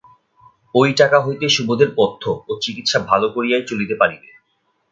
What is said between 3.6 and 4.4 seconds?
চলিতে পারিবে।